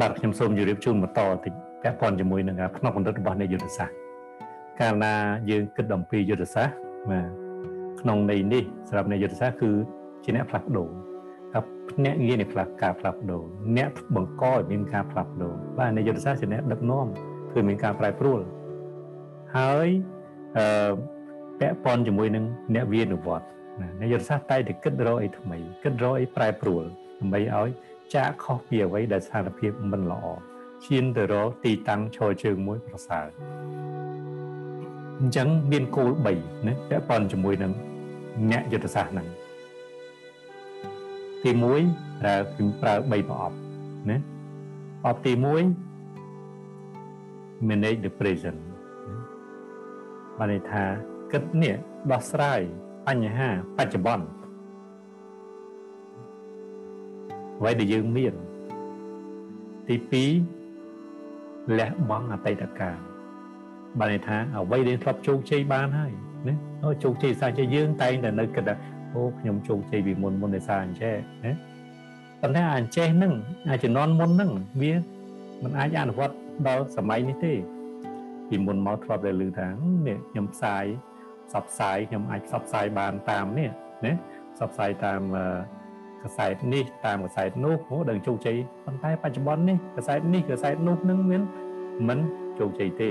[0.00, 3.96] បាទខ្ញុំសូមជម្រាបជូនបន្តតិចពាក់ព័ន្ធជាមួយនឹងផ្នែកកម្រិតរបស់នៃយុទ្ធសាស្ត្រ
[4.80, 5.14] កាលណា
[5.50, 6.76] យើងគិតអំពីយុទ្ធសាស្ត្រ
[7.10, 7.28] បាទ
[8.00, 9.70] ក្នុងន័យនេះសម្រាប់នៃយុទ្ធសាស្ត្រគឺ
[10.24, 10.88] ជាអ្នកផ្លាស់ប្ដូរ
[11.52, 11.60] តែ
[12.04, 13.42] អ្នកងារនៃផ្លាស់ការផ្លាស់ប្ដូរ
[13.76, 17.06] អ្នកបង្កឲ្យមានការផ្លាស់ប្ដូរបាទនៃយុទ្ធសាស្ត្រជាអ្នកដឹកនាំ
[17.50, 18.40] ធ្វើមានការប្រែប្រួល
[19.56, 19.88] ហើយ
[20.58, 20.92] អឺ
[21.60, 23.44] ពាក់ព័ន្ធជាមួយនឹងអ្នកវិនិវត្ត
[23.80, 26.84] ណានៃយុទ្ធសាស្ត្រតែតែគិតរកអីថ្មីគិតរកអីប្រែប្រួល
[27.20, 27.68] ដើម្បីឲ្យ
[28.14, 30.24] ចាកខុសពីអ្វីដែលស្ថានភាពមិនល្អ
[30.84, 33.26] ឈានទៅរកទីតាំងឈរជើងមួយប្រសើរ
[35.18, 37.72] អញ្ចឹងមានគោល3ណាពាក់ព័ន្ធជាមួយនឹង
[38.50, 39.26] អ្នកយុទ្ធសាស្ត្រហ្នឹង
[41.42, 42.34] ទី1ប្រើ
[42.82, 43.56] ប្រើ3ប្រអប់
[44.10, 44.16] ណា
[45.00, 45.32] ប្រអប់ទី
[46.10, 48.60] 1 manage the present
[50.38, 50.84] បានន័យថា
[51.32, 51.74] គិតនេះ
[52.10, 52.60] ដោះស្រាយ
[53.06, 54.37] បញ្ហាបច្ចុប្បន្ន
[57.58, 58.34] អ្វីដែលយើងមាន
[59.88, 59.96] ទី
[60.82, 62.98] 2លះបង់អតីតកាល
[63.98, 66.12] បានន័យថាអ្វីដែលធ្លាប់ជោគជ័យបានហើយ
[66.48, 68.74] ណាអូជោគជ័យសាជាយើងតែងតែនៅគិតថា
[69.14, 71.52] អូខ្ញុំជោគជ័យពីមុនមុនដោយសារអញ្ចេះណា
[72.40, 73.32] ប៉ុន្តែអញ្ចេះហ្នឹង
[73.68, 74.50] អាចជំនាន់មុនហ្នឹង
[74.82, 74.92] វា
[75.62, 76.36] មិនអាចអនុវត្ត
[76.68, 77.54] ដល់សម័យនេះទេ
[78.48, 79.68] ពីមុនមកធ្លាប់តែឮថា
[80.06, 80.84] នេះខ្ញុំផ្សាយ
[81.48, 83.70] ផ្សព្វផ្សាយខ្ញុំអាចផ្សព្វផ្សាយបានតាមនេះ
[84.04, 84.12] ណា
[84.54, 85.20] ផ្សព្វផ្សាយតាម
[86.24, 91.42] កសែតនេះតាមកសែតនោះហូដឹងជោគជ័យប៉ុន្តែបច្ចុប្បន្ននេះកសែតនេះកសែតនោះនឹងមាន
[92.08, 92.18] មិន
[92.58, 93.10] ជោគជ័យទេ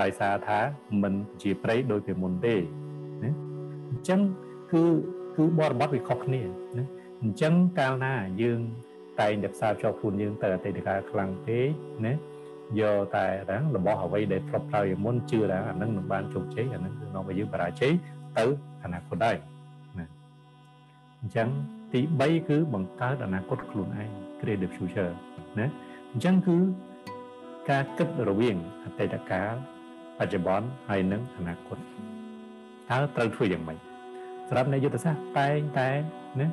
[0.00, 0.58] ដោយសារថា
[1.02, 2.54] មិនជាប្រៃដោយពីមុនទេ
[3.22, 3.30] ណា
[3.90, 4.20] អញ្ចឹង
[4.72, 4.82] គឺ
[5.36, 6.42] គឺបរិបទវាខុសគ្នា
[6.78, 6.84] ណា
[7.22, 8.60] អញ្ចឹងកាលណាយើង
[9.20, 11.68] តែងតែផ្សារភ្ជាប់ខ្លួនយើងទៅអតីតកាលខ្លាំងពេក
[12.06, 12.14] ណា
[12.80, 17.92] យកតែរាំងរបស់អ្វីដែលធ្លាប់ប្រើពីមុនជឿថាអានឹងនឹងបានជោគជ័យអានឹងគឺនាំឲ្យយើងបរាជ័យ
[18.38, 18.44] ទៅ
[18.84, 19.36] អនាគតដែរ
[19.98, 20.06] ណា
[21.20, 21.48] អញ្ចឹង
[21.92, 24.10] ទី3គឺបង្កើតអនាគតខ្លួនឯង
[24.40, 25.12] create the future
[25.58, 25.66] ណា
[26.12, 26.56] អញ្ចឹងគឺ
[27.70, 29.54] ការគិតរវាងអតីតកាល
[30.18, 31.78] បច្ចុប្បន្នហើយនិងអនាគត
[32.90, 33.78] តើត្រូវធ្វើយ៉ាងម៉េច
[34.48, 35.90] សម្រាប់នៃយុទ្ធសាស្ត្រតែងតែ
[36.40, 36.48] ណា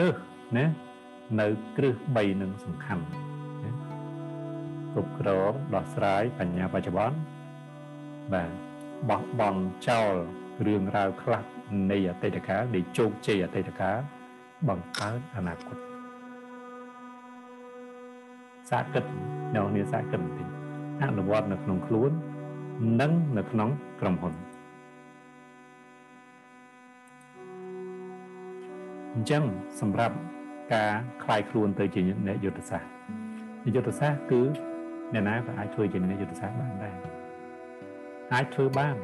[0.00, 0.16] រើស
[0.58, 0.66] ណា
[1.40, 3.04] នៅគ្រឹះ3នឹងសំខាន់
[3.64, 3.70] ណា
[4.92, 7.18] គ្រប់គ្រងដោះស្រាយបញ្ញាបច្ចុប្បន្ន
[8.32, 8.50] បាទ
[9.10, 10.14] បោះបង់ចោល
[10.66, 11.44] រឿងរ៉ាវខ្លះ
[11.90, 14.00] នៃអតីតកាលដែលជោគជ័យអតីតកាល
[14.67, 15.77] បង្កើតអនាគត
[18.69, 19.03] សាកគិត
[19.55, 20.47] នៅនេះសាកគិតបន្តិច
[21.03, 22.11] អនុវត្តនៅក្នុងខ្លួន
[23.01, 23.69] និងនៅក្នុង
[24.01, 24.33] ក្រុមហ៊ុន
[29.13, 29.43] អញ្ចឹង
[29.81, 30.15] សម្រាប់
[30.73, 30.91] ការ
[31.23, 34.41] คลายខ្លួនទៅជាអ្នកយុទ្ធសាស្ត្រយុទ្ធសាស្ត្រគឺ
[35.13, 36.95] អ្នកណាក៏អាចធ្វើជាអ្នកយុទ្ធសាស្ត្របានដែរ
[38.33, 38.95] អាចធ្វើបាន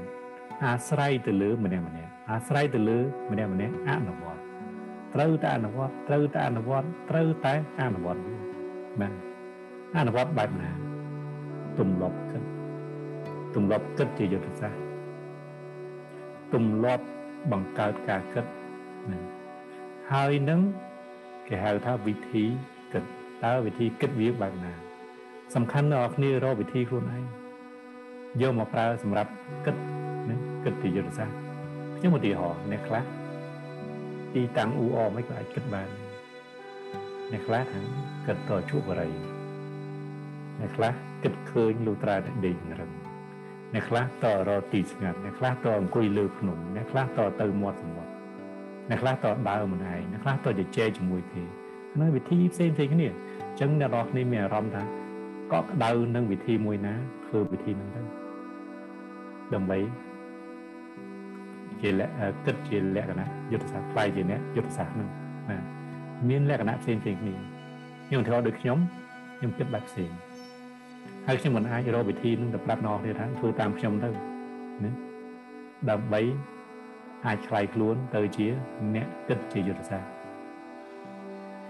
[0.64, 3.00] អាស្រ័យទៅលើម្នាក់ម្នាក់អាស្រ័យទៅលើ
[3.32, 4.38] ម្នាក់ម្នាក់អនុវត្ត ត
[5.15, 8.37] ត្រូវតែអនុវត្តត្រូវតែអនុវត្តត្រូវតែអនុវត្តវា
[9.01, 9.13] បាទ
[9.99, 10.71] អនុវត្តបែបណា
[11.79, 12.43] ទម្លាប់គិត
[13.55, 14.81] ទម្លាប់គិតជាយុទ្ធសាស្ត្រ
[16.55, 17.05] ទម្លាប់
[17.53, 18.47] បង្កើតការគិត
[19.13, 19.21] ណា
[20.13, 20.61] ហើយនឹង
[21.49, 22.45] គេហៅថាវិធី
[22.93, 23.05] គិត
[23.45, 24.73] តើវិធីគិតវាបែបណា
[25.55, 27.25] សំខាន់ដល់អ្នកគ្នារកវិធីខ្លួនឯង
[28.41, 29.31] យកមកប្រើសម្រាប់
[29.67, 29.77] គិត
[30.29, 31.37] ណាគិតពីយុទ្ធសាស្ត្រ
[31.97, 33.03] ខ្ញុំឧទាហរណ៍អ្នកខ្លះ
[34.35, 35.89] ទីតាំងអ៊ូអមិនក៏អាចគិតបាន
[37.33, 37.81] អ្នកខ្លះថា
[38.27, 39.13] គិតតជួបបរិយ
[40.61, 42.93] អ្នកខ្លះគិតឃើញលូត្រាតែដេករឹង
[43.75, 48.11] អ្នកខ្លះតរកទីស្ងាត់អ្នកខ្លះតអង្គុយលើភ្នំអ្នកខ្លះតទៅមាត់សមុទ្រ
[48.91, 51.43] អ្នកខ្លះតដើរម្នាក់ឯងអ្នកខ្លះតជជែកជាមួយគេ
[52.01, 54.83] នៅវិធីផ្សេងផ្សេងគ្នាអញ្ចឹងអ្នកនរគ្នាមានអារម្មណ៍ថា
[55.53, 56.95] កក់ក្ដៅនឹងវិធីមួយណា
[57.27, 58.03] ធ្វើវិធីហ្នឹងទៅ
[59.55, 59.79] ដើម្បី
[61.83, 61.91] ជា
[62.47, 65.09] គិតជាលក្ខណៈយុទ្ធសាស្ត្រផ្លៃជាអ្នកយុទ្ធសាស្ត្រហ្នឹង
[65.51, 65.59] ណា
[66.29, 67.35] មានលក្ខណៈផ្សេងផ្សេងគ្នា
[68.07, 68.79] ខ្ញុំធ្វើដូចខ្ញុំ
[69.39, 70.11] ខ្ញុំគិតបែបផ្សេង
[71.27, 74.09] ហើយខ្ញុំមិនអាចរកវិធីនឹងទៅប្រាប់អ្នកគ្នាថាធ្វើតាមខ្ញុំទៅ
[74.85, 74.91] ណា
[75.91, 76.21] ដើម្បី
[77.27, 78.47] អាចឆ្លៃខ្លួនទៅជា
[78.95, 80.09] អ្នកគិតជាយុទ្ធសាស្ត្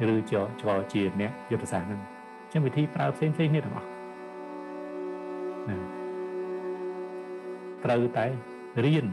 [0.08, 3.88] រឬចូលចូលជាអ្នកយុទ្ធសាស្ត្រហ្នឹងអញ្ចឹងវិធីប្រើផ្សេងផ្សេងគ្នាទាំងអស់
[5.69, 5.76] ណា
[7.84, 8.26] ត្រូវតែ
[8.84, 9.06] រៀន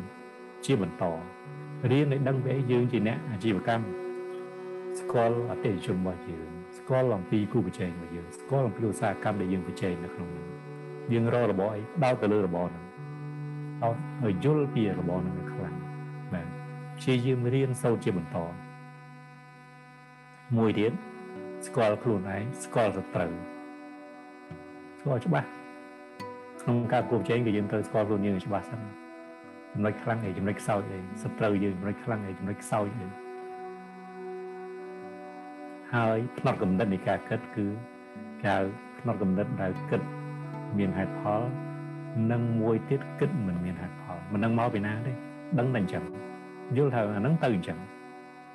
[0.66, 1.04] ជាបន្ត
[1.92, 3.86] រៀនឲ្យដឹងពីយើងជាអ្នកអាជីវកម្ម
[5.00, 10.46] ស្គាល់អតិថិជនរបស់យើងស្គាល់អំពីគូប្រជែងរបស់យើងស្គាល់អំពីឧស្សាហកម្មដែលយើងប្រជែងនៅក្នុងនោះ
[11.12, 12.86] យើងរករបស់អីផ្ដោតទៅលើរបស់ហ្នឹង
[13.84, 15.76] ដោតឲ្យយល់ពីរបស់ហ្នឹងខ្លាំង
[16.34, 16.48] បាទ
[16.98, 18.38] ព្យាយាមរៀនសូត្រជាបន្ត
[20.58, 20.92] មួយទៀត
[21.68, 23.32] ស្គាល់ខ្លួនឯងស្គាល់សត្រូវ
[25.00, 25.48] ស្គាល់ច្បាស់
[26.62, 29.05] ក្នុងការគូប្រជែងគឺយើងត្រូវស្គាល់ខ្លួនយើងច្បាស់សិន
[29.76, 33.08] ចំណុចខ្លាំងអីចំណុចខ្សោយអីសត្រូវយើងចំណុចខ្លាំងអីចំណុចខ្សោយអី
[35.94, 37.66] ហើយផ្នត់កំណត់នៃការគិតគឺ
[38.42, 38.58] គេហៅ
[39.00, 40.02] ផ្នត់កំណត់ដែលគិត
[40.78, 41.42] មានហេតុផល
[42.32, 45.14] និងមួយទៀតគិតមិនមានហេតុផលមិនដឹងមកពីណាទេ
[45.60, 46.04] ដឹងតែអញ្ចឹង
[46.78, 47.78] យល់ថាអាហ្នឹងទៅអញ្ចឹង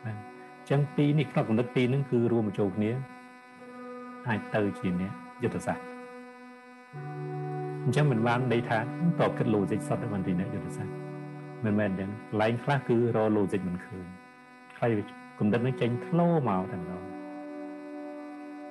[0.06, 0.12] ណា
[0.58, 2.90] អញ្ចឹងពីរនេះផ្នត់កំណត់ពីរហ្នឹងគឺរួមបញ្ចូលគ្នា
[4.28, 5.12] អាចទៅជាអ្នក
[5.42, 5.84] យុទ្ធសាស្ត្រ
[7.84, 8.84] អញ្ចឹងមិនបានន័យថាត
[9.28, 11.09] បគិត logic សុទ្ធតែមិនទីអ្នកយុទ្ធសាស្ត្រ
[11.64, 14.06] មិនមែនអញ្ចឹងកន្លែងខ្លះគឺរ logic មិនឃើញ
[14.80, 14.90] ហើយ
[15.38, 17.02] គំនិតនឹងចេញធ្លោមកតែម្ដង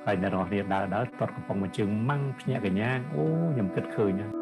[0.06, 4.39] ហើយអ្នកនរគ្នាដើរដើរតត់កំប៉ុងមួយជើងម៉ាំងភ្ញាក់កញ្ញាអូខ្ញុំគិតឃើញ